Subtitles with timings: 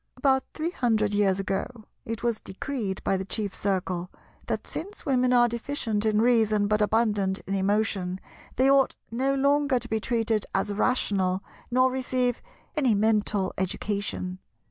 [0.17, 4.09] About three hundred years ago, it was decreed by the Chief Circle
[4.47, 8.19] that, since women are deficient in Reason but abundant in Emotion,
[8.55, 12.41] they ought no longer to be treated as rational, nor receive
[12.75, 14.39] any mental education.